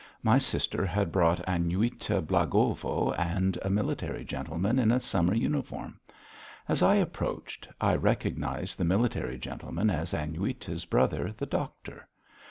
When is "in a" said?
4.79-4.99